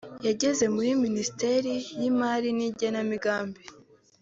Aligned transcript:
yageze 0.27 0.63
muri 0.75 0.89
Minisiteri 1.03 1.73
y’Imari 1.99 2.49
n’Igenamigambi 2.57 3.61